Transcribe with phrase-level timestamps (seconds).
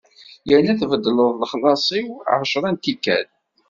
[0.49, 2.09] Yerna tbeddleḍ lexlaṣ-iw
[2.39, 3.27] ɛecṛa n tikkal.